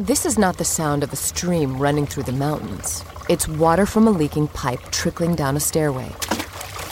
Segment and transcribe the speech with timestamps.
[0.00, 3.04] This is not the sound of a stream running through the mountains.
[3.28, 6.08] It's water from a leaking pipe trickling down a stairway.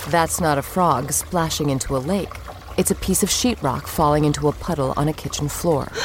[0.08, 2.34] That's not a frog splashing into a lake.
[2.76, 5.88] It's a piece of sheetrock falling into a puddle on a kitchen floor.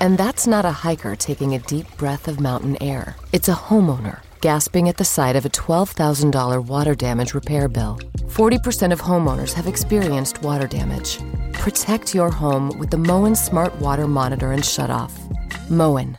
[0.00, 3.14] And that's not a hiker taking a deep breath of mountain air.
[3.32, 8.00] It's a homeowner gasping at the sight of a $12,000 water damage repair bill.
[8.16, 11.20] 40% of homeowners have experienced water damage.
[11.52, 15.12] Protect your home with the Moen Smart Water Monitor and Shutoff.
[15.70, 16.18] Moen.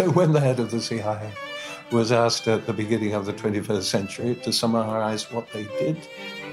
[0.00, 1.30] So when the head of the CIA
[1.92, 5.98] was asked at the beginning of the 21st century to summarize what they did,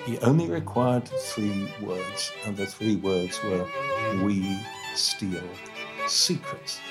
[0.05, 3.65] he only required three words, and the three words were,
[4.21, 4.59] We
[4.95, 5.47] steal
[6.07, 6.81] secrets.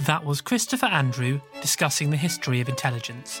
[0.00, 3.40] That was Christopher Andrew discussing the history of intelligence.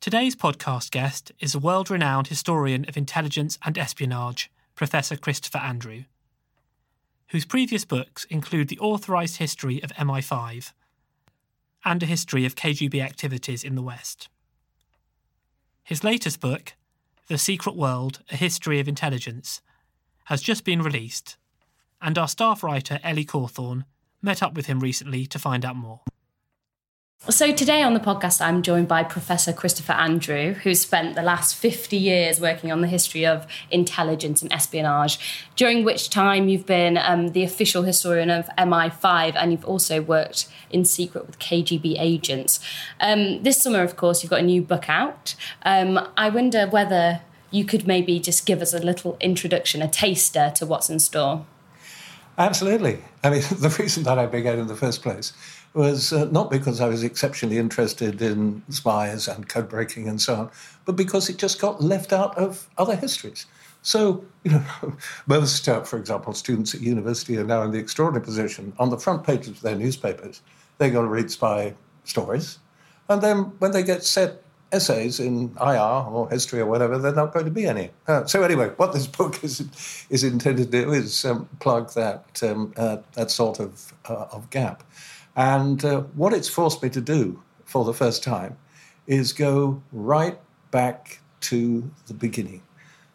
[0.00, 6.04] Today's podcast guest is a world renowned historian of intelligence and espionage, Professor Christopher Andrew,
[7.30, 10.72] whose previous books include the authorised history of MI5
[11.84, 14.28] and a history of KGB activities in the West.
[15.82, 16.74] His latest book,
[17.26, 19.62] The Secret World A History of Intelligence,
[20.26, 21.36] has just been released,
[22.00, 23.84] and our staff writer Ellie Cawthorne
[24.22, 26.02] met up with him recently to find out more.
[27.26, 31.56] So, today on the podcast, I'm joined by Professor Christopher Andrew, who's spent the last
[31.56, 36.96] 50 years working on the history of intelligence and espionage, during which time you've been
[36.96, 42.60] um, the official historian of MI5 and you've also worked in secret with KGB agents.
[43.00, 45.34] Um, this summer, of course, you've got a new book out.
[45.64, 47.20] Um, I wonder whether
[47.50, 51.44] you could maybe just give us a little introduction, a taster to what's in store.
[52.38, 53.02] Absolutely.
[53.24, 55.32] I mean, the reason that I began in the first place
[55.78, 60.34] was uh, not because I was exceptionally interested in spies and code breaking and so
[60.34, 60.50] on,
[60.84, 63.46] but because it just got left out of other histories.
[63.82, 64.64] So, you know,
[65.28, 68.98] most, uh, for example, students at university are now in the extraordinary position on the
[68.98, 70.42] front pages of their newspapers,
[70.78, 72.58] they're going to read spy stories.
[73.08, 74.42] And then when they get set
[74.72, 77.90] essays in IR or history or whatever, there are not going to be any.
[78.08, 79.60] Uh, so anyway, what this book is
[80.10, 84.50] is intended to do is um, plug that um, uh, that sort of uh, of
[84.50, 84.82] gap,
[85.38, 88.58] and uh, what it's forced me to do for the first time
[89.06, 90.36] is go right
[90.72, 92.60] back to the beginning.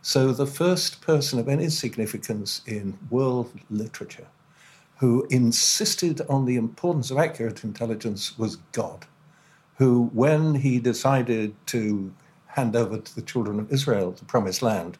[0.02, 4.28] So the first person of any significance in world literature
[4.98, 9.06] who insisted on the importance of accurate intelligence was God
[9.78, 12.14] who, when he decided to
[12.48, 14.98] hand over to the children of Israel the promised land,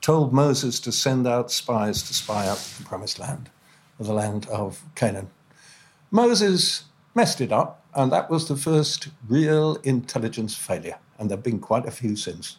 [0.00, 3.50] told Moses to send out spies to spy out the promised land,
[3.98, 5.30] the land of Canaan.
[6.10, 6.84] Moses
[7.14, 11.60] messed it up, and that was the first real intelligence failure, and there have been
[11.60, 12.56] quite a few since.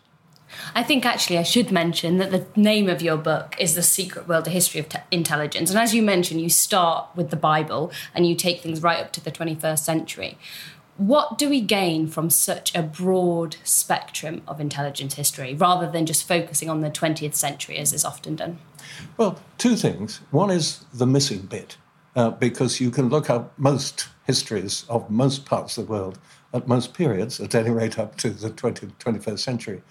[0.75, 4.27] I think actually I should mention that the name of your book is The Secret
[4.27, 5.69] World, A History of Te- Intelligence.
[5.69, 9.13] And as you mentioned, you start with the Bible and you take things right up
[9.13, 10.37] to the 21st century.
[10.97, 16.27] What do we gain from such a broad spectrum of intelligence history rather than just
[16.27, 18.59] focusing on the 20th century as is often done?
[19.17, 20.19] Well, two things.
[20.31, 21.77] One is the missing bit,
[22.15, 26.19] uh, because you can look up most histories of most parts of the world
[26.53, 29.81] at most periods, at any rate up to the 20th, 21st century,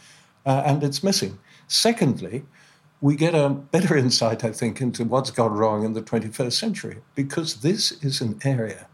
[0.47, 1.39] uh, and it's missing.
[1.69, 2.45] Secondly,
[3.01, 6.99] we get a better insight, I think, into what's gone wrong in the 21st century,
[7.15, 8.87] because this is an area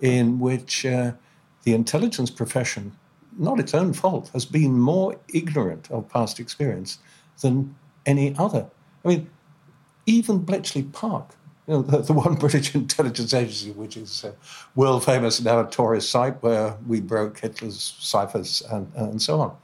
[0.00, 1.12] in which uh,
[1.62, 2.96] the intelligence profession,
[3.38, 6.98] not its own fault, has been more ignorant of past experience
[7.42, 7.74] than
[8.06, 8.66] any other.
[9.04, 9.30] I mean,
[10.06, 11.30] even Bletchley Park,
[11.66, 14.24] you know, the, the one British intelligence agency which is
[14.74, 19.56] world famous now a tourist site where we broke Hitler's ciphers and, and so on.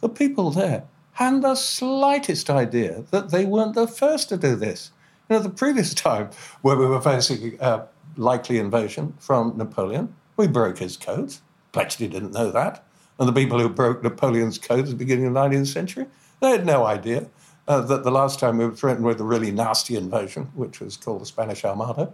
[0.00, 4.90] The people there hadn't the slightest idea that they weren't the first to do this.
[5.28, 6.30] You know, the previous time
[6.62, 7.86] where we were facing a
[8.16, 11.42] likely invasion from Napoleon, we broke his codes.
[11.72, 12.84] Bletchley didn't know that.
[13.18, 16.06] And the people who broke Napoleon's codes at the beginning of the 19th century,
[16.40, 17.28] they had no idea
[17.70, 20.96] uh, that the last time we were threatened with a really nasty invasion, which was
[20.96, 22.12] called the Spanish Armada,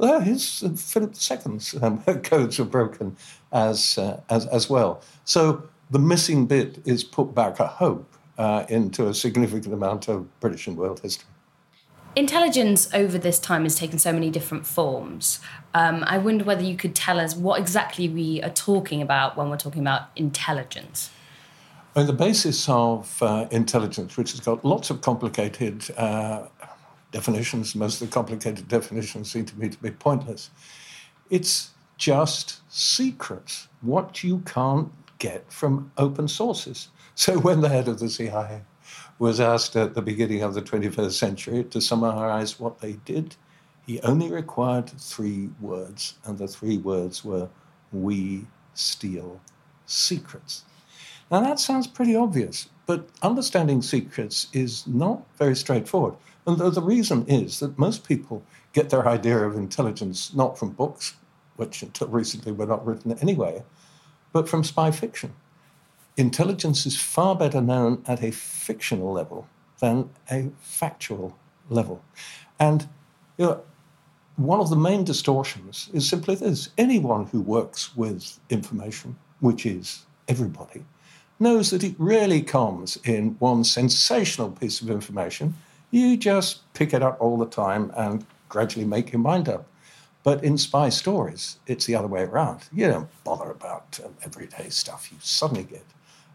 [0.00, 3.16] uh, his uh, Philip II's um, codes were broken
[3.52, 5.00] as, uh, as, as well.
[5.24, 5.62] So
[5.92, 10.66] the missing bit is put back a hope uh, into a significant amount of British
[10.66, 11.28] and world history
[12.16, 15.38] intelligence over this time has taken so many different forms.
[15.74, 19.50] Um, I wonder whether you could tell us what exactly we are talking about when
[19.50, 21.10] we're talking about intelligence.
[21.96, 26.42] Well, the basis of uh, intelligence, which has got lots of complicated uh,
[27.10, 30.50] definitions, most of the complicated definitions seem to me to be pointless.
[31.30, 36.88] It's just secrets, what you can't get from open sources.
[37.14, 38.60] So when the head of the CIA
[39.18, 43.36] was asked at the beginning of the 21st century to summarize what they did,
[43.86, 47.48] he only required three words, and the three words were,
[47.90, 49.40] We steal
[49.86, 50.65] secrets.
[51.30, 56.14] Now, that sounds pretty obvious, but understanding secrets is not very straightforward.
[56.46, 61.14] And the reason is that most people get their idea of intelligence not from books,
[61.56, 63.64] which until recently were not written anyway,
[64.32, 65.34] but from spy fiction
[66.16, 69.46] intelligence is far better known at a fictional level
[69.80, 71.36] than a factual
[71.68, 72.02] level.
[72.58, 72.88] And
[73.36, 73.62] you know,
[74.36, 80.06] one of the main distortions is simply this anyone who works with information, which is
[80.28, 80.84] everybody,
[81.38, 85.54] knows that it rarely comes in one sensational piece of information.
[85.90, 89.66] You just pick it up all the time and gradually make your mind up.
[90.22, 92.68] But in spy stories, it's the other way around.
[92.72, 95.08] You don't bother about um, everyday stuff.
[95.12, 95.84] You suddenly get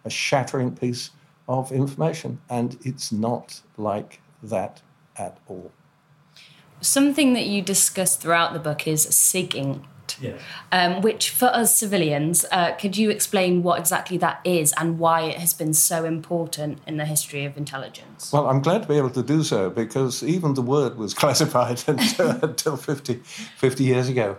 [0.05, 1.09] a shattering piece
[1.49, 2.39] of information.
[2.49, 4.81] And it's not like that
[5.17, 5.71] at all.
[6.79, 9.83] Something that you discuss throughout the book is SIGINT.
[10.21, 10.37] Yeah.
[10.71, 15.21] Um, which for us civilians, uh, could you explain what exactly that is and why
[15.21, 18.31] it has been so important in the history of intelligence?
[18.31, 21.83] Well, I'm glad to be able to do so because even the word was classified
[21.87, 24.37] until, until 50, 50 years ago.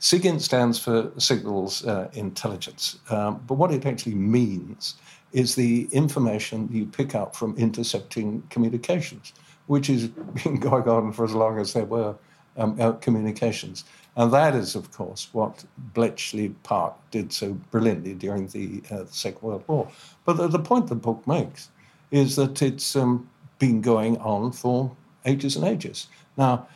[0.00, 4.94] SIGINT stands for Signals uh, Intelligence, um, but what it actually means
[5.32, 9.34] is the information you pick up from intercepting communications,
[9.66, 10.08] which has
[10.44, 12.16] been going on for as long as there were
[12.56, 13.84] um, uh, communications.
[14.20, 19.40] And that is, of course, what Bletchley Park did so brilliantly during the, uh, Second
[19.40, 19.90] World War.
[20.26, 21.70] But the, the, point the book makes
[22.10, 26.08] is that it's um, been going on for ages and ages.
[26.36, 26.68] Now,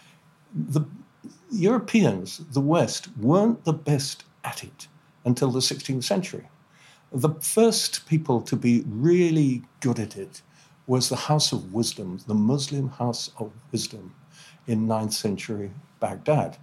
[0.55, 0.87] the
[1.51, 4.89] Europeans, the West, weren't the best at it
[5.27, 6.49] until the 16th century.
[7.13, 10.41] The first people to be really good at it
[10.87, 14.15] was the House of Wisdom, the Muslim House of Wisdom
[14.67, 16.57] in 9th century Baghdad.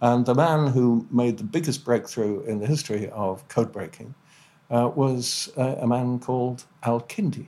[0.00, 4.14] And the man who made the biggest breakthrough in the history of code breaking
[4.70, 7.46] uh, was uh, a man called Al-Kindi.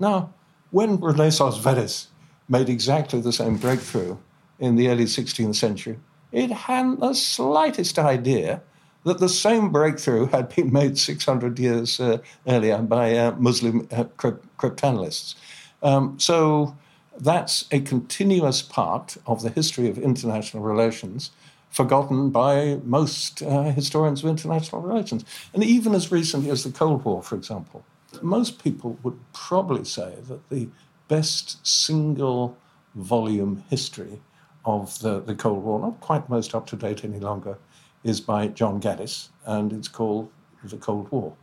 [0.00, 0.32] Now,
[0.70, 2.08] when Renaissance Venice
[2.48, 4.16] made exactly the same breakthrough
[4.58, 5.98] in the early 16th century,
[6.32, 8.60] it hadn't the slightest idea
[9.04, 14.04] that the same breakthrough had been made 600 years uh, earlier by uh, Muslim uh,
[14.04, 15.34] cryptanalysts.
[15.82, 16.76] Um, so
[17.20, 21.30] that's a continuous part of the history of international relations,
[21.74, 25.24] forgotten by most uh, historians of international relations.
[25.52, 27.84] And even as recently as the Cold War, for example,
[28.22, 30.68] most people would probably say that the
[31.08, 32.56] best single
[32.94, 34.20] volume history
[34.64, 37.58] of the, the Cold War, not quite most up to date any longer,
[38.04, 40.30] is by John Gaddis, and it's called
[40.62, 41.34] The Cold War.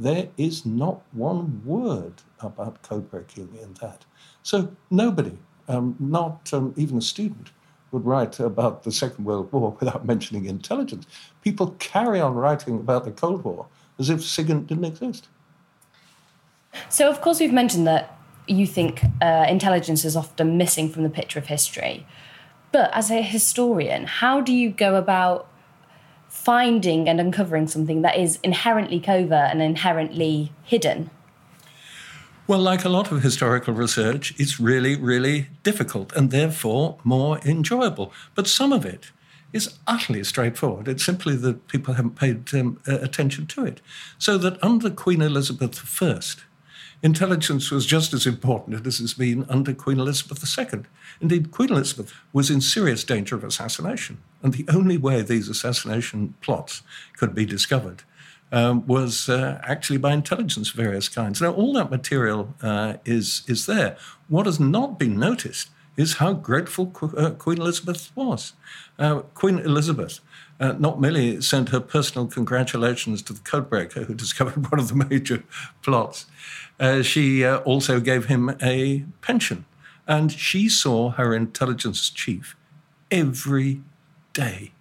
[0.00, 4.04] There is not one word about code breaking in that.
[4.42, 5.38] So nobody,
[5.68, 7.50] um, not um, even a student,
[7.92, 11.06] would write about the Second World War without mentioning intelligence.
[11.42, 13.66] People carry on writing about the Cold War
[13.98, 15.28] as if SIGINT didn't exist.
[16.88, 21.10] So, of course, we've mentioned that you think uh, intelligence is often missing from the
[21.10, 22.06] picture of history.
[22.72, 25.48] But as a historian, how do you go about
[26.28, 31.10] finding and uncovering something that is inherently covert and inherently hidden?
[32.48, 38.12] Well, like a lot of historical research, it's really, really difficult and therefore more enjoyable.
[38.36, 39.10] But some of it
[39.52, 40.86] is utterly straightforward.
[40.86, 43.80] It's simply that people haven't paid um, attention to it.
[44.18, 46.20] So that under Queen Elizabeth I,
[47.02, 50.82] intelligence was just as important as it's been under Queen Elizabeth II.
[51.20, 54.18] Indeed, Queen Elizabeth was in serious danger of assassination.
[54.40, 56.82] And the only way these assassination plots
[57.16, 58.04] could be discovered
[58.52, 61.40] um, was uh, actually by intelligence of various kinds.
[61.40, 63.96] Now, all that material uh, is, is there.
[64.28, 68.52] What has not been noticed is how grateful Qu- uh, Queen Elizabeth was.
[68.98, 70.20] Uh, Queen Elizabeth
[70.60, 74.94] uh, not merely sent her personal congratulations to the codebreaker who discovered one of the
[74.94, 75.42] major
[75.82, 76.26] plots,
[76.78, 79.64] uh, she also gave him a pension.
[80.06, 82.56] And she saw her intelligence chief
[83.10, 83.80] every
[84.32, 84.72] day.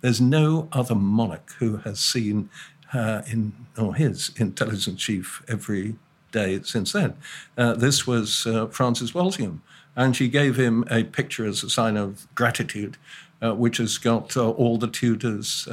[0.00, 2.48] There's no other monarch who has seen
[2.92, 5.96] uh, in or his intelligence chief every
[6.32, 7.14] day since then.
[7.56, 9.62] Uh, this was uh, Francis Walsingham,
[9.96, 12.96] and she gave him a picture as a sign of gratitude,
[13.42, 15.68] uh, which has got uh, all the Tudors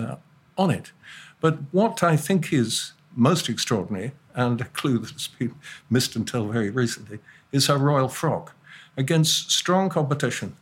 [0.58, 0.92] on it.
[1.40, 5.56] But what I think is most extraordinary, and a clue that's been
[5.90, 7.20] missed until very recently,
[7.52, 8.54] is her royal frock.
[8.96, 10.56] Against strong competition,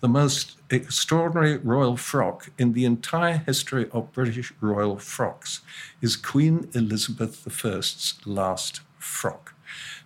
[0.00, 5.60] the most extraordinary royal frock in the entire history of British royal frocks
[6.00, 9.54] is Queen Elizabeth I's last frock.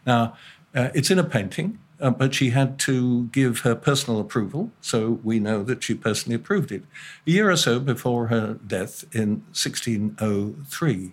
[0.06, 0.36] Now,
[0.74, 5.20] uh, it's in a painting, uh, but she had to give her personal approval, so
[5.22, 6.84] we know that she personally approved it,
[7.26, 11.12] a year or so before her death in 1603.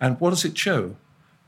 [0.00, 0.96] And what does it show?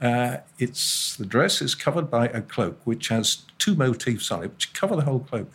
[0.00, 4.52] Uh, it's the dress is covered by a cloak which has two motifs on it,
[4.52, 5.52] which cover the whole cloak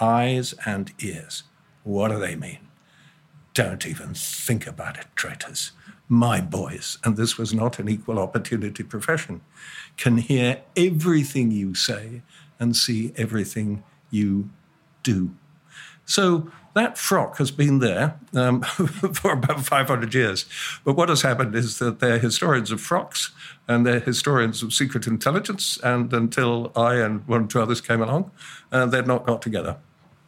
[0.00, 1.44] eyes and ears.
[1.82, 2.58] What do they mean?
[3.54, 5.72] Don't even think about it, traitors.
[6.08, 9.42] My boys, and this was not an equal opportunity profession,
[9.96, 12.22] can hear everything you say
[12.58, 14.50] and see everything you
[15.02, 15.30] do.
[16.04, 18.62] So that frock has been there um,
[19.12, 20.46] for about 500 years.
[20.84, 23.30] But what has happened is that they're historians of frocks
[23.68, 25.78] and they're historians of secret intelligence.
[25.82, 28.30] And until I and one or two others came along,
[28.72, 29.76] uh, they'd not got together.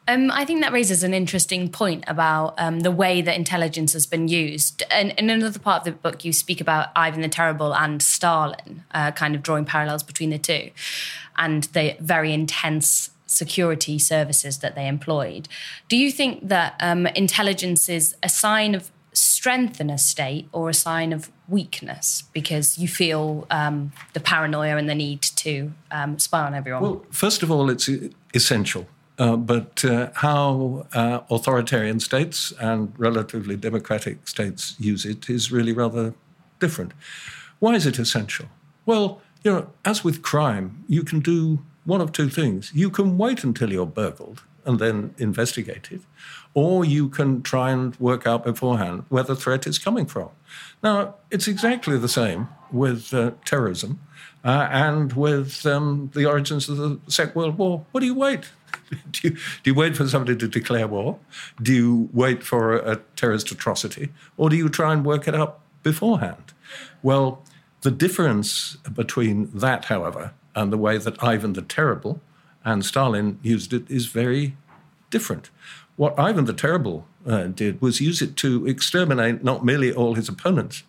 [0.08, 4.04] Um, I think that raises an interesting point about um, the way that intelligence has
[4.04, 4.82] been used.
[4.90, 8.84] And in another part of the book, you speak about Ivan the Terrible and Stalin,
[8.92, 10.70] uh, kind of drawing parallels between the two,
[11.36, 15.48] and the very intense security services that they employed.
[15.88, 20.68] Do you think that um, intelligence is a sign of strength in a state or
[20.70, 26.18] a sign of weakness because you feel um, the paranoia and the need to um,
[26.18, 26.82] spy on everyone?
[26.82, 27.88] Well, first of all, it's
[28.34, 28.86] essential
[29.22, 35.72] uh, but uh, how uh, authoritarian states and relatively democratic states use it is really
[35.72, 36.12] rather
[36.58, 36.92] different.
[37.60, 38.46] Why is it essential?
[38.84, 42.72] Well, you know, as with crime, you can do one of two things.
[42.74, 46.00] You can wait until you're burgled and then investigate it,
[46.52, 50.30] or you can try and work out beforehand where the threat is coming from.
[50.82, 54.00] Now, it's exactly the same with uh, terrorism
[54.44, 57.84] uh, and with um, the origins of the Second World War.
[57.92, 58.50] What do you wait?
[59.10, 61.18] do, you, do you wait for somebody to declare war?
[61.60, 64.10] Do you wait for a, a terrorist atrocity?
[64.36, 66.52] Or do you try and work it out beforehand?
[67.02, 67.42] Well,
[67.82, 72.20] the difference between that, however, and the way that Ivan the Terrible
[72.64, 74.56] and Stalin used it is very
[75.10, 75.50] different.
[75.96, 80.28] What Ivan the Terrible uh, did was use it to exterminate not merely all his
[80.28, 80.84] opponents,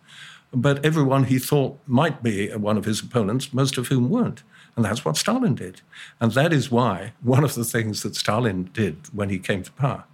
[0.54, 4.42] but everyone he thought might be one of his opponents, most of whom weren't.
[4.76, 5.82] And that's what Stalin did.
[6.20, 9.72] And that is why one of the things that Stalin did when he came to
[9.72, 10.04] power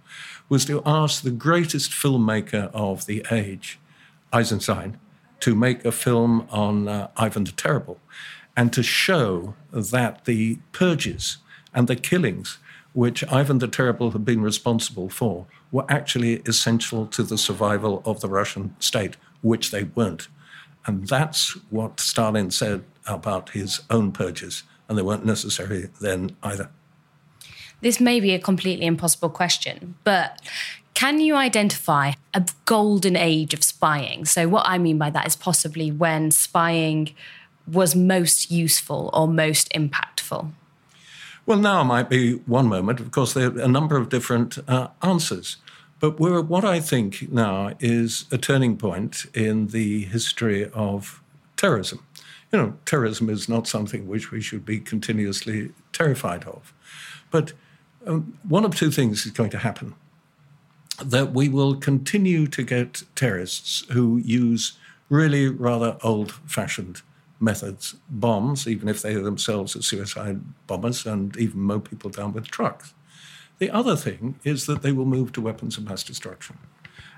[0.49, 3.79] was to ask the greatest filmmaker of the age,
[4.31, 4.99] Eisenstein,
[5.39, 7.99] to make a film on uh, Ivan the Terrible
[8.55, 11.37] and to show that the purges
[11.73, 12.59] and the killings
[12.93, 18.19] which Ivan the Terrible had been responsible for were actually essential to the survival of
[18.19, 20.27] the Russian state, which they weren't.
[20.85, 26.69] And that's what Stalin said about his own purges, and they weren't necessary then either.
[27.81, 30.39] This may be a completely impossible question, but
[30.93, 34.25] can you identify a golden age of spying?
[34.25, 37.15] So, what I mean by that is possibly when spying
[37.67, 40.51] was most useful or most impactful.
[41.45, 42.99] Well, now might be one moment.
[42.99, 45.57] Of course, there are a number of different uh, answers.
[46.01, 51.21] But what I think now is a turning point in the history of
[51.57, 52.03] terrorism.
[52.51, 56.73] You know, terrorism is not something which we should be continuously terrified of.
[57.29, 57.53] But
[58.07, 59.93] um, one of two things is going to happen
[61.03, 64.77] that we will continue to get terrorists who use
[65.09, 67.01] really rather old fashioned
[67.39, 72.47] methods, bombs, even if they themselves are suicide bombers and even mow people down with
[72.47, 72.93] trucks.
[73.61, 76.57] The other thing is that they will move to weapons of mass destruction.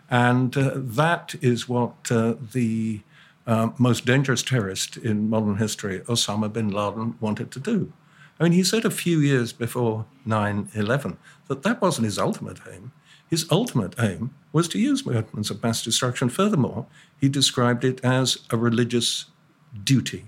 [0.09, 3.00] And uh, that is what uh, the
[3.47, 7.93] uh, most dangerous terrorist in modern history, Osama bin Laden, wanted to do.
[8.41, 12.59] I mean, he said a few years before 9 11 that that wasn't his ultimate
[12.69, 12.91] aim.
[13.29, 16.27] His ultimate aim was to use weapons of mass destruction.
[16.27, 16.88] Furthermore,
[17.21, 19.27] he described it as a religious
[19.81, 20.25] duty.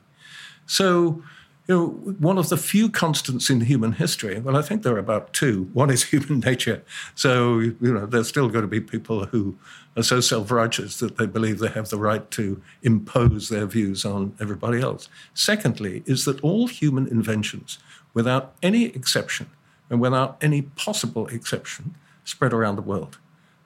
[0.66, 1.24] So,
[1.68, 1.88] you know,
[2.20, 5.70] one of the few constants in human history, well, I think there are about two.
[5.74, 6.84] One is human nature.
[7.16, 9.58] So, you know, there's still going to be people who
[9.98, 14.06] are so self righteous that they believe they have the right to impose their views
[14.06, 15.10] on everybody else.
[15.34, 17.80] Secondly, is that all human inventions,
[18.14, 19.50] without any exception
[19.90, 23.18] and without any possible exception, spread around the world.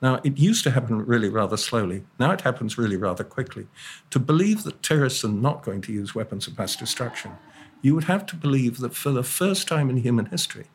[0.02, 2.04] Now, it used to happen really rather slowly.
[2.18, 3.66] Now it happens really rather quickly.
[4.10, 7.32] To believe that terrorists are not going to use weapons of mass destruction,
[7.82, 10.66] you would have to believe that for the first time in human history,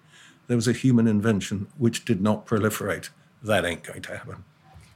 [0.47, 3.09] there was a human invention which did not proliferate.
[3.43, 4.43] That ain't going to happen.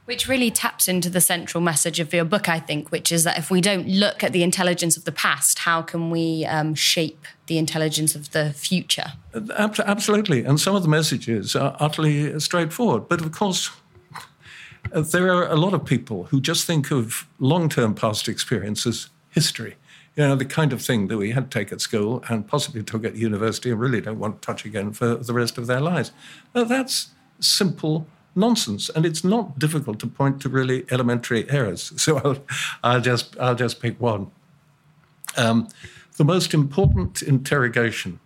[0.06, 3.38] Which really taps into the central message of your book, I think, which is that
[3.38, 7.26] if we don't look at the intelligence of the past, how can we um, shape
[7.46, 9.12] the intelligence of the future?
[9.56, 10.44] Absolutely.
[10.44, 13.08] And some of the messages are utterly straightforward.
[13.08, 13.70] But of course,
[14.92, 18.86] uh, there are a lot of people who just think of long term past experience
[18.86, 19.76] as history.
[20.16, 22.82] You know, the kind of thing that we had to take at school and possibly
[22.82, 25.80] took at university and really don't want to touch again for the rest of their
[25.80, 26.12] lives.
[26.54, 31.92] Now, that's simple nonsense, and it's not difficult to point to really elementary errors.
[32.00, 32.38] So I'll,
[32.82, 34.30] I'll just I'll just pick one.
[35.36, 35.68] Um,
[36.16, 38.20] the most important interrogation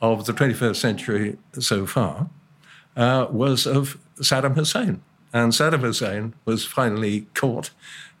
[0.00, 2.28] of the 21st century so far
[2.96, 5.02] uh, was of Saddam Hussein.
[5.32, 7.70] And Saddam Hussein was finally caught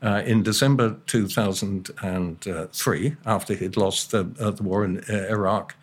[0.02, 5.74] uh, in December 2003 after he'd lost the, uh, the war in uh, Iraq.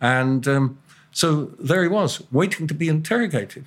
[0.00, 0.78] And um,
[1.12, 3.66] so there he was, waiting to be interrogated.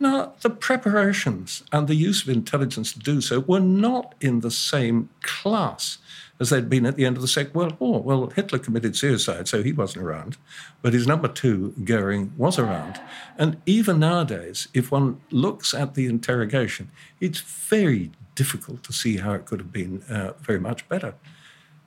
[0.00, 4.50] Now, the preparations and the use of intelligence to do so were not in the
[4.50, 5.98] same class
[6.40, 8.00] as they'd been at the end of the Second World War.
[8.00, 10.36] Well, Hitler committed suicide, so he wasn't around.
[10.82, 13.00] But his number two, Goering, was around.
[13.36, 19.32] And even nowadays, if one looks at the interrogation, it's very difficult to see how
[19.32, 21.12] it could have been uh, very much better.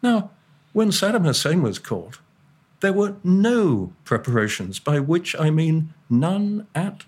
[0.04, 0.32] Now,
[0.74, 2.20] when Saddam Hussein was caught,
[2.82, 7.06] there were no preparations, by which I mean none at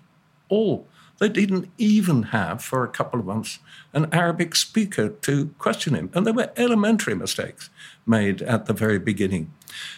[0.48, 0.86] all.
[1.18, 3.58] They didn't even have, for a couple of months,
[3.92, 6.10] an Arabic speaker to question him.
[6.14, 7.70] And there were elementary mistakes
[8.06, 9.52] made at the very beginning.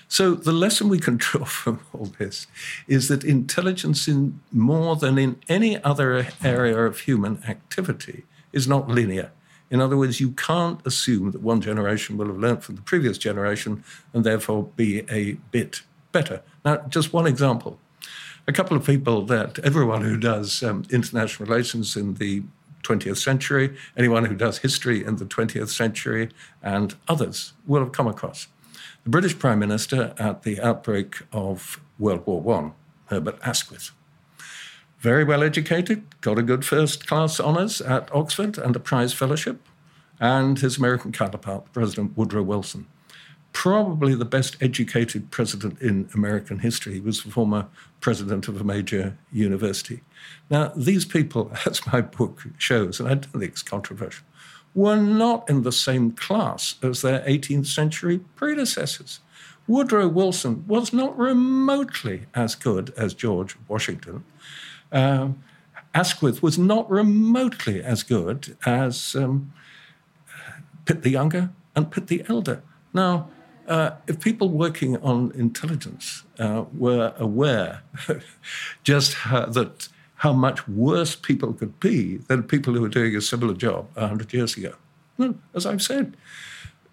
[0.09, 2.47] So, the lesson we can draw from all this
[2.89, 8.25] is that intelligence, in more than in any other area of human activity,
[8.57, 9.31] is not linear.
[9.71, 13.19] In other words, you can't assume that one generation will have learnt from the previous
[13.19, 16.43] generation and therefore be a bit better.
[16.65, 17.79] Now, just one example
[18.49, 22.43] a couple of people that everyone who does um, international relations in the
[22.85, 26.31] 20th century, anyone who does history in the 20th century,
[26.63, 28.47] and others will have come across.
[29.03, 32.73] The British Prime Minister at the outbreak of World War
[33.09, 33.91] I, Herbert Asquith.
[34.99, 39.61] Very well educated, got a good first class honours at Oxford and a prize fellowship,
[40.19, 42.87] and his American counterpart, President Woodrow Wilson
[43.57, 46.93] probably the best educated president in American history.
[46.93, 47.67] He was the former
[48.03, 50.03] president of a major university.
[50.51, 54.27] Now, these people, as my book shows, and I don't think it's controversial,
[54.75, 59.21] were not in the same class as their 18th century predecessors.
[59.67, 64.23] Woodrow Wilson was not remotely as good as George Washington.
[64.93, 65.43] Um,
[65.95, 69.53] Asquith was not remotely as good as um,
[70.85, 72.63] Pitt the Younger and Pitt the Elder.
[72.93, 73.29] Now,
[73.67, 77.83] uh, if people working on intelligence uh, were aware
[78.85, 83.21] just how, that how much worse people could be than people who were doing a
[83.21, 84.75] similar job 100 years ago.
[85.19, 86.17] Well, as I've said,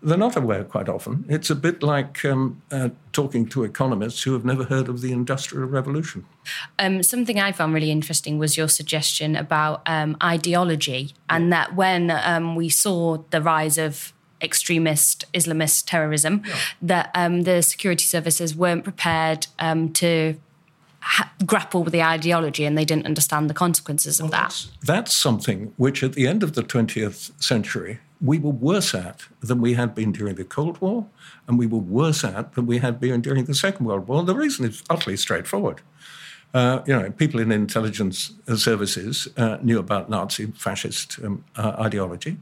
[0.03, 1.25] they're not aware quite often.
[1.29, 5.11] It's a bit like um, uh, talking to economists who have never heard of the
[5.11, 6.25] Industrial Revolution.
[6.77, 12.11] Um, something I found really interesting was your suggestion about um, ideology, and that when
[12.11, 16.55] um, we saw the rise of extremist Islamist terrorism, yeah.
[16.81, 20.35] that um, the security services weren't prepared um, to
[20.99, 24.49] ha- grapple with the ideology and they didn't understand the consequences of well, that.
[24.49, 29.25] That's, that's something which, at the end of the 20th century, we were worse at
[29.41, 31.07] than we had been during the Cold War,
[31.47, 34.19] and we were worse at than we had been during the Second World War.
[34.19, 35.81] And the reason is utterly straightforward.
[36.53, 42.38] Uh, you know, people in intelligence services uh, knew about Nazi fascist um, uh, ideology.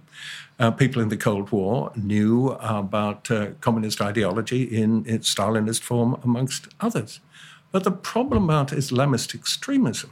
[0.59, 6.19] Uh, people in the Cold War knew about uh, communist ideology in its Stalinist form,
[6.23, 7.21] amongst others.
[7.71, 10.11] But the problem about Islamist extremism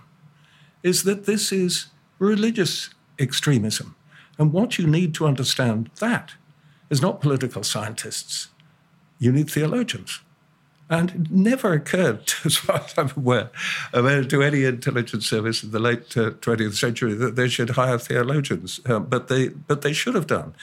[0.82, 1.88] is that this is
[2.19, 3.95] religious extremism.
[4.39, 6.32] And what you need to understand that
[6.89, 8.47] is not political scientists.
[9.19, 10.21] You need theologians.
[10.89, 13.52] And it never occurred, as far as I'm aware,
[13.93, 18.80] to any intelligence service in the late uh, 20th century that they should hire theologians,
[18.88, 20.56] uh, but, they, but they should have done.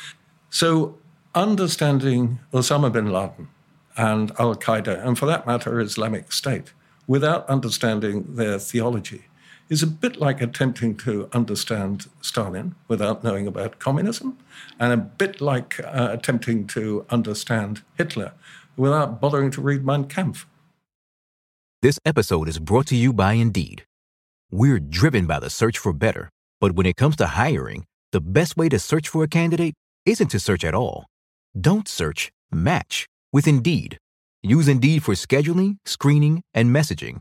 [0.51, 0.99] So,
[1.35, 3.49] understanding Osama bin Laden
[3.97, 6.73] and Al Qaeda, and for that matter, Islamic State,
[7.07, 9.27] without understanding their theology
[9.69, 14.39] is a bit like attempting to understand Stalin without knowing about communism,
[14.79, 18.33] and a bit like uh, attempting to understand Hitler
[18.77, 20.47] without bothering to read Mein Kampf.
[21.83, 23.85] This episode is brought to you by Indeed.
[24.51, 28.57] We're driven by the search for better, but when it comes to hiring, the best
[28.57, 29.75] way to search for a candidate
[30.05, 31.07] isn't to search at all.
[31.61, 33.99] Don't search, match with Indeed.
[34.43, 37.21] Use Indeed for scheduling, screening, and messaging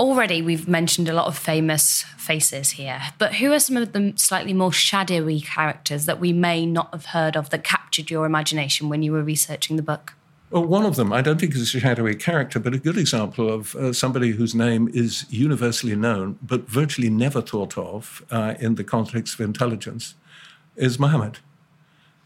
[0.00, 4.12] Already, we've mentioned a lot of famous faces here, but who are some of the
[4.14, 8.88] slightly more shadowy characters that we may not have heard of that captured your imagination
[8.88, 10.14] when you were researching the book?
[10.50, 13.52] Well, one of them, I don't think is a shadowy character, but a good example
[13.52, 18.76] of uh, somebody whose name is universally known but virtually never thought of uh, in
[18.76, 20.14] the context of intelligence,
[20.76, 21.40] is Muhammad.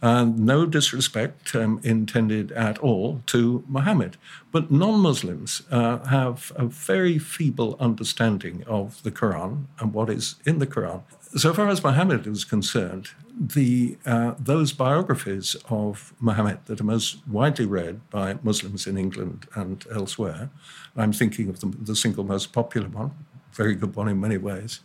[0.02, 4.16] And no disrespect um, intended at all to Muhammad.
[4.50, 10.34] But non Muslims uh, have a very feeble understanding of the Quran and what is
[10.44, 11.02] in the Quran.
[11.36, 13.10] So far as Muhammad is concerned,
[13.40, 19.46] the, uh, those biographies of Muhammad that are most widely read by Muslims in England
[19.54, 20.50] and elsewhere,
[20.96, 23.12] I'm thinking of the, the single most popular one,
[23.52, 24.80] very good one in many ways,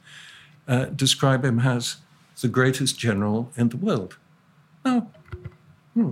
[0.67, 1.97] uh, describe him as
[2.41, 4.17] the greatest general in the world.
[4.87, 5.07] Now,
[5.95, 6.11] hmm,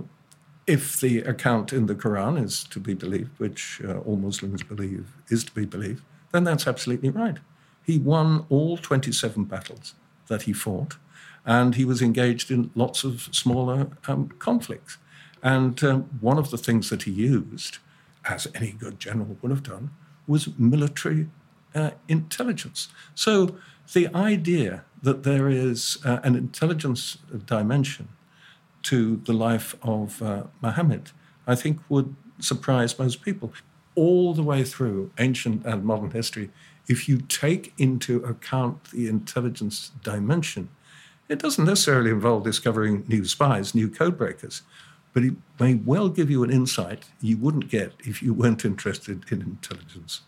[0.66, 5.06] if the account in the Quran is to be believed, which uh, all Muslims believe
[5.30, 7.38] is to be believed, then that's absolutely right.
[7.82, 9.94] He won all 27 battles
[10.26, 10.96] that he fought,
[11.46, 14.98] and he was engaged in lots of smaller um, conflicts.
[15.42, 17.78] And um, one of the things that he used,
[18.26, 19.90] as any good general would have done,
[20.26, 21.28] was military
[21.74, 22.88] uh, intelligence.
[23.14, 23.56] So
[23.94, 28.08] the idea that there is uh, an intelligence dimension
[28.86, 31.10] to the life of uh, Muhammad,
[31.46, 33.52] I think would surprise most people.
[33.94, 36.50] All the way through ancient and modern history,
[36.86, 40.68] if you take into account the intelligence dimension,
[41.28, 44.62] it doesn't necessarily involve discovering new spies, new codebreakers,
[45.12, 49.24] but it may well give you an insight you wouldn't get if you weren't interested
[49.32, 50.20] in intelligence.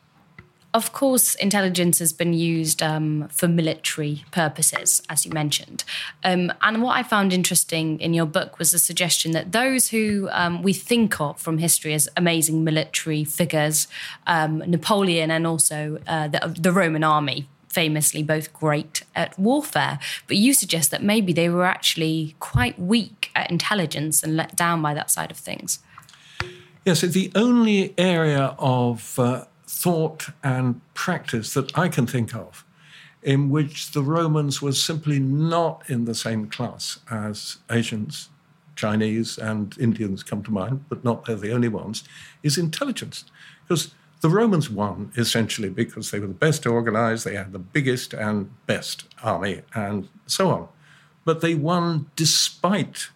[0.75, 5.83] Of course, intelligence has been used um, for military purposes, as you mentioned.
[6.23, 10.29] Um, and what I found interesting in your book was the suggestion that those who
[10.31, 13.89] um, we think of from history as amazing military figures,
[14.27, 19.99] um, Napoleon and also uh, the, the Roman army, famously both great at warfare.
[20.27, 24.83] But you suggest that maybe they were actually quite weak at intelligence and let down
[24.83, 25.79] by that side of things.
[26.85, 32.65] Yes, the only area of uh, thought and practice that I can think of
[33.23, 38.31] in which the Romans were simply not in the same class as Asians,
[38.77, 42.05] Chinese, and Indians come to mind, but not they're the only ones,
[42.43, 43.25] is intelligence.
[43.67, 48.15] Because the Romans won essentially because they were the best organized, they had the biggest
[48.15, 50.69] and best army, and so on.
[51.25, 53.11] But they won despite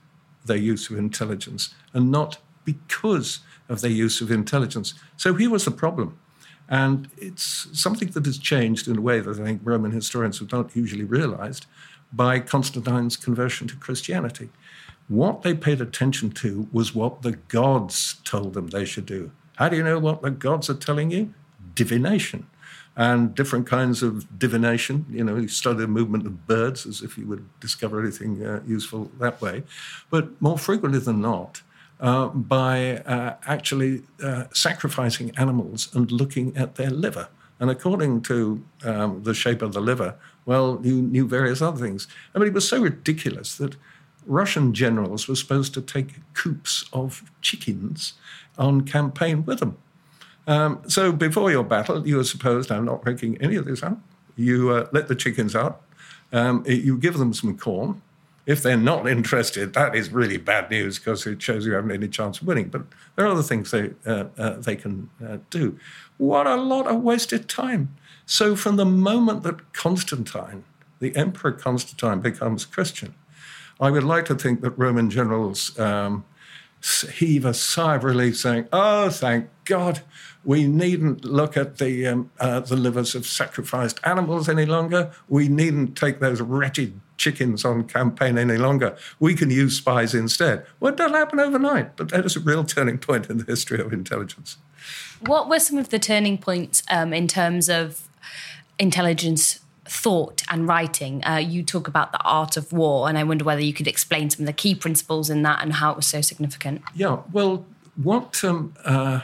[0.44, 4.94] their use of intelligence and not because of their use of intelligence.
[5.16, 6.18] So here was the problem.
[6.72, 10.50] And it's something that has changed in a way that I think Roman historians have
[10.50, 11.66] not usually realized
[12.14, 14.48] by Constantine's conversion to Christianity.
[15.06, 19.32] What they paid attention to was what the gods told them they should do.
[19.56, 21.34] How do you know what the gods are telling you?
[21.74, 22.46] Divination.
[22.96, 25.04] And different kinds of divination.
[25.10, 28.62] You know, you study the movement of birds as if you would discover anything uh,
[28.66, 29.64] useful that way.
[30.08, 31.60] But more frequently than not,
[32.02, 37.28] uh, by uh, actually uh, sacrificing animals and looking at their liver.
[37.60, 42.08] And according to um, the shape of the liver, well, you knew various other things.
[42.34, 43.76] I mean, it was so ridiculous that
[44.26, 48.14] Russian generals were supposed to take coops of chickens
[48.58, 49.76] on campaign with them.
[50.48, 53.98] Um, so before your battle, you were supposed, I'm not making any of this up,
[54.36, 55.82] you uh, let the chickens out,
[56.32, 58.02] um, you give them some corn,
[58.44, 62.08] if they're not interested, that is really bad news because it shows you haven't any
[62.08, 62.68] chance of winning.
[62.68, 62.82] But
[63.14, 65.78] there are other things they, uh, uh, they can uh, do.
[66.18, 67.94] What a lot of wasted time.
[68.26, 70.64] So, from the moment that Constantine,
[71.00, 73.14] the Emperor Constantine, becomes Christian,
[73.80, 76.24] I would like to think that Roman generals um,
[77.14, 80.02] heave a sigh of relief, saying, Oh, thank God,
[80.44, 85.12] we needn't look at the, um, uh, the livers of sacrificed animals any longer.
[85.28, 88.96] We needn't take those wretched chickens on campaign any longer.
[89.20, 90.66] We can use spies instead.
[90.80, 93.92] Well, that happen overnight, but that is a real turning point in the history of
[93.92, 94.56] intelligence.
[95.20, 98.08] What were some of the turning points um, in terms of
[98.78, 101.24] intelligence thought and writing?
[101.24, 104.30] Uh, you talk about the art of war, and I wonder whether you could explain
[104.30, 106.82] some of the key principles in that and how it was so significant.
[106.94, 107.64] Yeah, well,
[107.96, 109.20] what um, uh,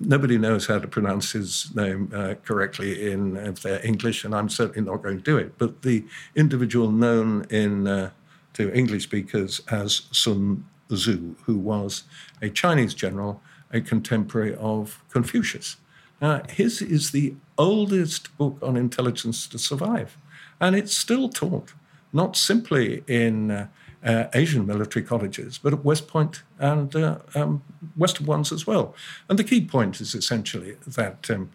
[0.00, 4.48] nobody knows how to pronounce his name uh, correctly in if they're English, and I'm
[4.48, 5.58] certainly not going to do it.
[5.58, 8.10] But the individual known in uh,
[8.54, 12.04] to English speakers as Sun Tzu, who was
[12.42, 15.76] a Chinese general, a contemporary of Confucius.
[16.20, 20.16] Uh, his is the oldest book on intelligence to survive,
[20.60, 21.74] and it's still taught,
[22.12, 23.68] not simply in
[24.04, 27.62] uh, Asian military colleges, but at West Point and uh, um,
[27.96, 28.94] Western ones as well.
[29.28, 31.50] And the key point is essentially that um,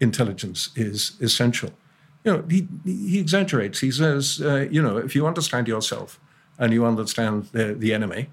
[0.00, 1.70] intelligence is essential.
[2.24, 3.80] You know, he, he exaggerates.
[3.80, 6.20] He says, uh, you know, if you understand yourself
[6.58, 8.28] and you understand the, the enemy,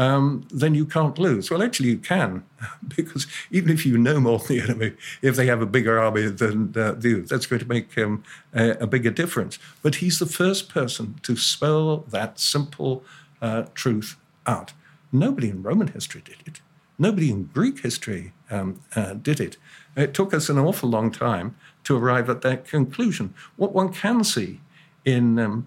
[0.00, 1.50] um, then you can't lose.
[1.50, 2.42] Well, actually, you can,
[2.96, 6.22] because even if you know more than the enemy, if they have a bigger army
[6.28, 9.58] than uh, you, that's going to make um, a, a, bigger difference.
[9.82, 13.04] But he's the first person to spell that simple
[13.42, 14.72] uh, truth out.
[15.12, 16.62] Nobody in Roman history did it.
[16.98, 19.58] Nobody in Greek history um, uh, did it.
[19.96, 23.34] It took us an awful long time to arrive at that conclusion.
[23.56, 24.60] What one can see
[25.04, 25.66] in um,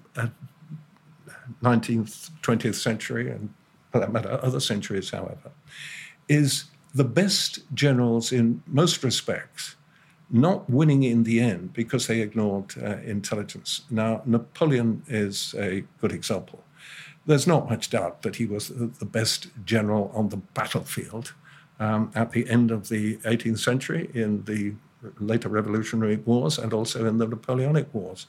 [1.61, 3.53] 19th, 20th century, and
[3.93, 5.51] for that matter, other centuries, however,
[6.27, 9.75] is the best generals in most respects
[10.32, 13.82] not winning in the end because they ignored uh, intelligence.
[13.91, 16.63] Now, Napoleon is a good example.
[17.27, 21.34] There's not much doubt that he was the best general on the battlefield
[21.79, 24.73] um, at the end of the 18th century in the
[25.19, 28.25] later Revolutionary Wars and also in the Napoleonic Wars.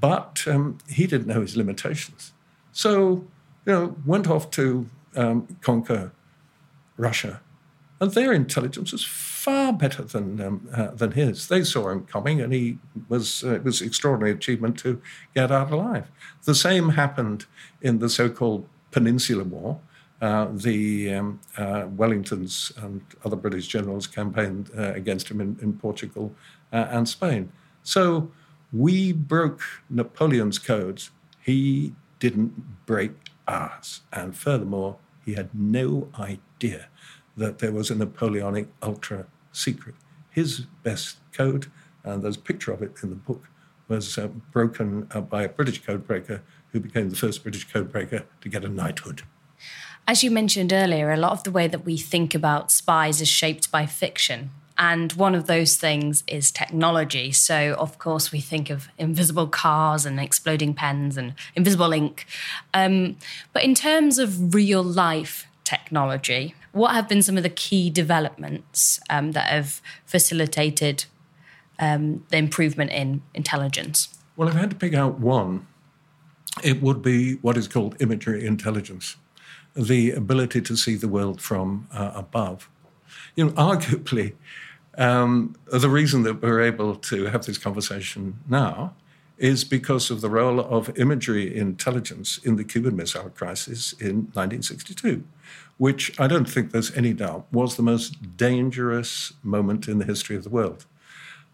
[0.00, 2.32] But um, he didn't know his limitations.
[2.72, 3.24] So,
[3.66, 6.12] you know, went off to um, conquer
[6.96, 7.40] Russia.
[8.00, 11.48] And their intelligence was far better than um, uh, than his.
[11.48, 15.00] They saw him coming, and he was uh, it was an extraordinary achievement to
[15.34, 16.10] get out alive.
[16.44, 17.46] The same happened
[17.80, 19.80] in the so-called Peninsular War.
[20.20, 25.74] Uh, the um, uh, Wellingtons and other British generals campaigned uh, against him in, in
[25.74, 26.34] Portugal
[26.72, 27.52] uh, and Spain.
[27.82, 28.30] So
[28.72, 31.10] we broke Napoleon's codes.
[31.42, 33.12] He didn't break
[33.46, 34.02] ours.
[34.12, 36.88] And furthermore, he had no idea
[37.36, 39.94] that there was a Napoleonic ultra secret.
[40.30, 41.66] His best code,
[42.04, 43.48] and there's a picture of it in the book,
[43.88, 46.40] was uh, broken uh, by a British codebreaker
[46.72, 49.22] who became the first British codebreaker to get a knighthood.
[50.08, 53.28] As you mentioned earlier, a lot of the way that we think about spies is
[53.28, 54.50] shaped by fiction.
[54.78, 57.32] And one of those things is technology.
[57.32, 62.26] So, of course, we think of invisible cars and exploding pens and invisible ink.
[62.74, 63.16] Um,
[63.52, 69.00] but in terms of real life technology, what have been some of the key developments
[69.08, 71.06] um, that have facilitated
[71.78, 74.08] um, the improvement in intelligence?
[74.36, 75.66] Well, if I had to pick out one,
[76.62, 79.16] it would be what is called imagery intelligence
[79.76, 82.68] the ability to see the world from uh, above.
[83.34, 84.34] You know, arguably,
[84.96, 88.94] um, the reason that we're able to have this conversation now
[89.38, 95.24] is because of the role of imagery intelligence in the Cuban Missile Crisis in 1962,
[95.76, 100.36] which I don't think there's any doubt was the most dangerous moment in the history
[100.36, 100.86] of the world.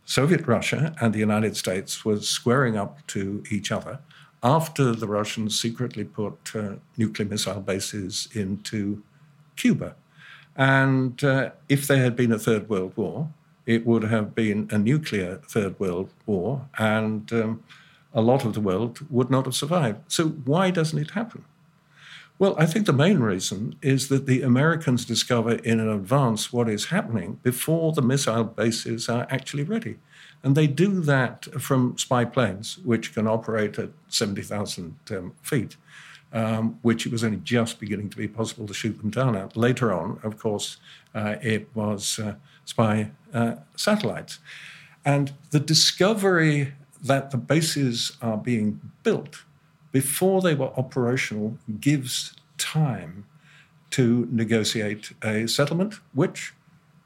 [0.05, 3.99] Soviet Russia and the United States were squaring up to each other
[4.43, 9.03] after the Russians secretly put uh, nuclear missile bases into
[9.57, 9.95] Cuba.
[10.57, 13.29] And uh, if there had been a Third World War,
[13.67, 17.63] it would have been a nuclear Third World War, and um,
[18.13, 20.01] a lot of the world would not have survived.
[20.09, 21.45] So, why doesn't it happen?
[22.39, 26.87] Well, I think the main reason is that the Americans discover in advance what is
[26.87, 29.99] happening before the missile bases are actually ready.
[30.43, 35.77] And they do that from spy planes, which can operate at 70,000 um, feet,
[36.33, 39.57] um, which it was only just beginning to be possible to shoot them down at.
[39.57, 40.79] Later on, of course,
[41.15, 44.39] uh, it was uh, spy uh, satellites.
[45.05, 49.45] And the discovery that the bases are being built
[49.91, 53.27] before they were operational gives time
[53.91, 56.55] to negotiate a settlement, which,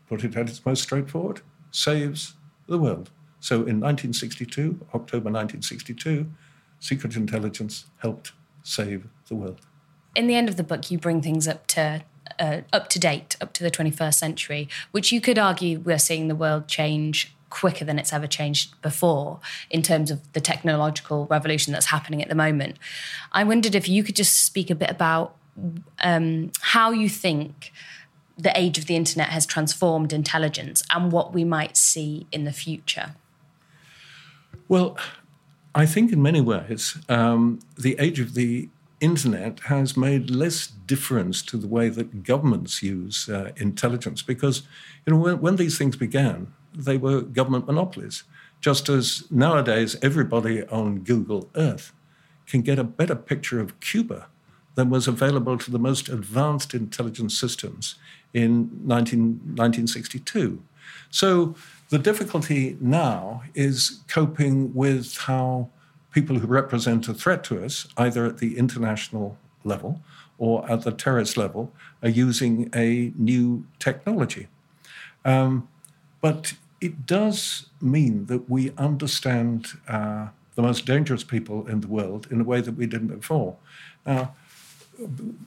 [0.08, 1.40] put it at its most straightforward,
[1.72, 2.34] saves
[2.68, 3.10] the world.
[3.40, 6.30] So in 1962, October 1962,
[6.78, 9.60] secret intelligence helped save the world.
[10.14, 12.02] In the end of the book, you bring things up to
[12.38, 16.28] uh, up to date, up to the 21st century, which you could argue we're seeing
[16.28, 21.72] the world change quicker than it's ever changed before in terms of the technological revolution
[21.72, 22.76] that's happening at the moment.
[23.32, 25.36] I wondered if you could just speak a bit about
[26.00, 27.72] um, how you think
[28.36, 32.52] the age of the internet has transformed intelligence and what we might see in the
[32.52, 33.14] future.
[34.68, 34.98] Well,
[35.74, 38.68] I think in many ways, um, the age of the
[39.00, 44.62] internet has made less difference to the way that governments use uh, intelligence because,
[45.04, 48.24] you know, when, when these things began, they were government monopolies.
[48.60, 51.92] Just as nowadays everybody on Google Earth
[52.46, 54.28] can get a better picture of Cuba
[54.76, 57.96] than was available to the most advanced intelligence systems
[58.32, 59.20] in 19,
[59.56, 60.62] 1962.
[61.10, 61.54] So
[61.88, 65.70] the difficulty now is coping with how
[66.16, 70.00] people who represent a threat to us, either at the international level
[70.38, 71.70] or at the terrorist level,
[72.02, 74.46] are using a new technology.
[75.26, 75.68] Um,
[76.22, 82.26] but it does mean that we understand uh, the most dangerous people in the world
[82.30, 83.56] in a way that we didn't before.
[84.06, 84.34] Now,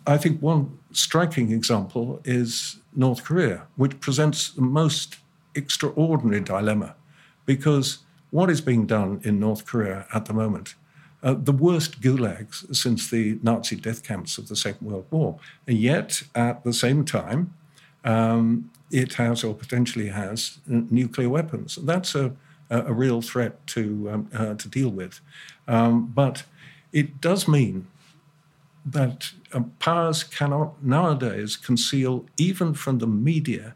[0.05, 5.17] I think one striking example is North Korea, which presents the most
[5.55, 6.93] extraordinary dilemma
[7.47, 7.87] because
[8.31, 10.75] what is being done in North Korea at the moment
[11.21, 15.37] uh, the worst gulags since the Nazi death camps of the Second World War.
[15.67, 17.53] And yet, at the same time,
[18.05, 21.75] um, it has or potentially has nuclear weapons.
[21.75, 22.33] That's a,
[22.69, 25.19] a real threat to, um, uh, to deal with.
[25.67, 26.43] Um, but
[26.93, 27.87] it does mean
[28.85, 33.75] that um, powers cannot nowadays conceal, even from the media,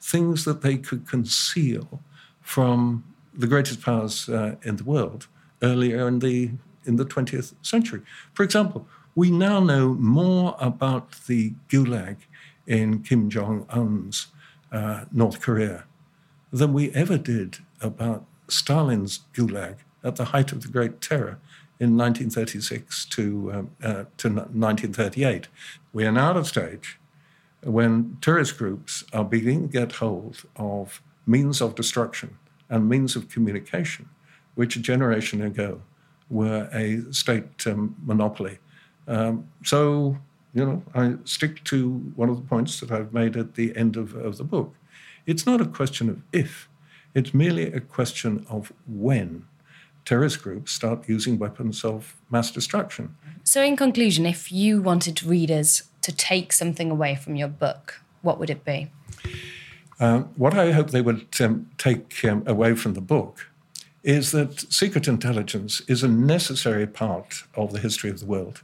[0.00, 2.00] things that they could conceal
[2.40, 3.02] from
[3.36, 5.26] the greatest powers uh, in the world
[5.62, 6.50] earlier in the
[6.84, 8.00] in the 20th century.
[8.32, 12.16] For example, we now know more about the Gulag
[12.66, 14.28] in Kim Jong Un's
[14.70, 15.84] uh, North Korea
[16.52, 21.38] than we ever did about Stalin's Gulag at the height of the Great Terror
[21.80, 25.48] in 1936 to, um, uh, to 1938.
[25.92, 26.98] We are now at a stage
[27.62, 32.38] when terrorist groups are beginning to get hold of means of destruction
[32.68, 34.08] and means of communication,
[34.54, 35.82] which a generation ago
[36.28, 38.58] were a state um, monopoly.
[39.06, 40.18] Um, so,
[40.54, 43.96] you know, I stick to one of the points that I've made at the end
[43.96, 44.74] of, of the book.
[45.26, 46.68] It's not a question of if,
[47.14, 49.44] it's merely a question of when
[50.04, 53.16] terrorist groups start using weapons of mass destruction.
[53.44, 58.38] So, in conclusion, if you wanted readers to take something away from your book, what
[58.38, 58.90] would it be?
[59.98, 63.48] Uh, what I hope they would um, take um, away from the book
[64.02, 68.62] is that secret intelligence is a necessary part of the history of the world.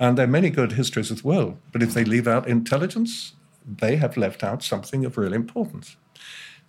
[0.00, 3.34] And there are many good histories of the world, but if they leave out intelligence,
[3.64, 5.96] they have left out something of real importance.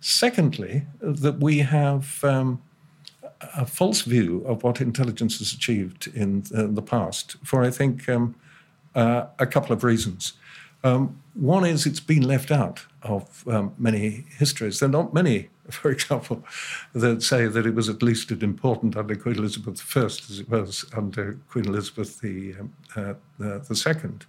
[0.00, 2.62] Secondly, that we have um,
[3.56, 8.08] a false view of what intelligence has achieved in uh, the past for, I think,
[8.08, 8.34] um,
[8.94, 10.34] uh, a couple of reasons.
[10.84, 14.80] Um, one is it's been left out of um, many histories.
[14.80, 16.44] There are not many, for example,
[16.94, 20.48] that say that it was at least as important under Queen Elizabeth I as it
[20.48, 24.26] was under Queen Elizabeth the, um, uh, the.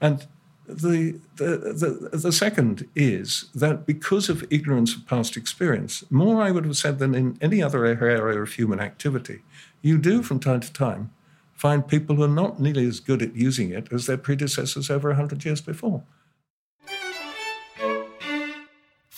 [0.00, 0.26] And
[0.66, 6.52] the, the, the, the, second is that because of ignorance of past experience, more I
[6.52, 9.42] would have said than in any other area of human activity,
[9.82, 11.10] you do from time to time
[11.54, 15.08] find people who are not nearly as good at using it as their predecessors over
[15.08, 16.02] 100 years before.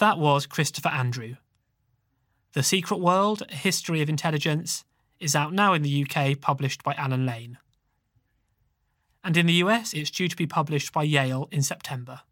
[0.02, 1.36] That was Christopher Andrew.
[2.54, 4.84] The Secret World A History of Intelligence
[5.20, 7.58] is out now in the UK, published by Allen Lane.
[9.22, 12.22] And in the US, it's due to be published by Yale in September.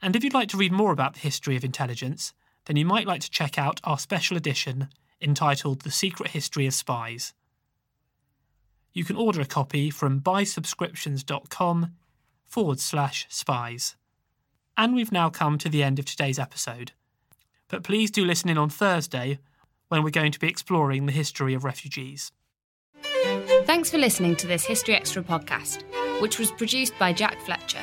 [0.00, 2.32] And if you'd like to read more about the history of intelligence,
[2.66, 4.86] then you might like to check out our special edition
[5.20, 7.34] entitled The Secret History of Spies
[8.92, 11.94] you can order a copy from buysubscriptions.com
[12.46, 13.96] forward slash spies.
[14.76, 16.92] And we've now come to the end of today's episode.
[17.68, 19.38] But please do listen in on Thursday
[19.88, 22.32] when we're going to be exploring the history of refugees.
[23.64, 25.82] Thanks for listening to this History Extra podcast,
[26.20, 27.82] which was produced by Jack Fletcher.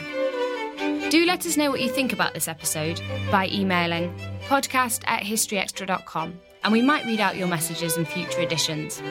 [1.10, 4.14] Do let us know what you think about this episode by emailing
[4.48, 9.02] podcast at historyextra.com and we might read out your messages in future editions.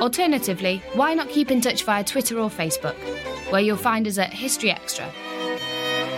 [0.00, 2.96] Alternatively, why not keep in touch via Twitter or Facebook,
[3.50, 5.10] where you'll find us at History Extra.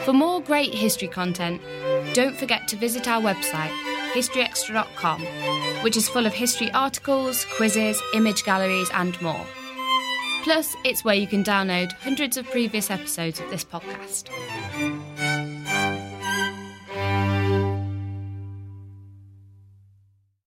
[0.08, 1.60] For more great history content,
[2.14, 3.68] don't forget to visit our website,
[4.14, 5.20] historyextra.com,
[5.82, 9.44] which is full of history articles, quizzes, image galleries, and more.
[10.44, 14.30] Plus, it's where you can download hundreds of previous episodes of this podcast.